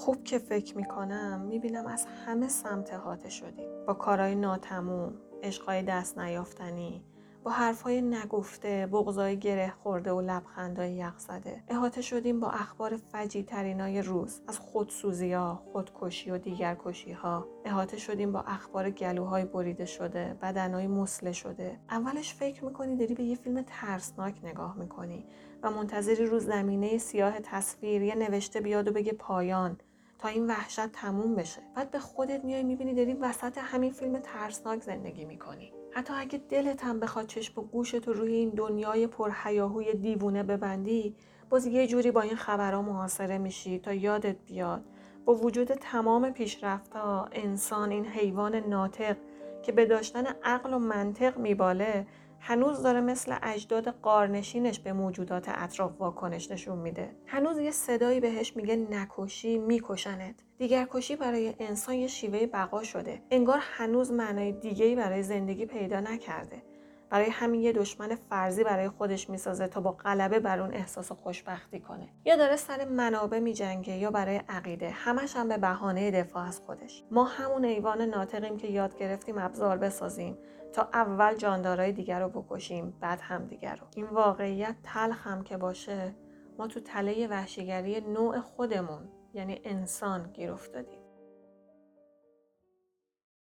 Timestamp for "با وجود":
45.24-45.68